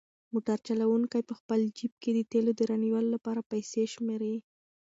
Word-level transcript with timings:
موټر 0.33 0.57
چلونکی 0.67 1.21
په 1.29 1.33
خپل 1.39 1.59
جېب 1.77 1.93
کې 2.01 2.11
د 2.13 2.19
تېلو 2.31 2.51
د 2.55 2.61
رانیولو 2.69 3.09
لپاره 3.15 3.47
پیسې 3.51 3.81
شمېري. 3.93 4.35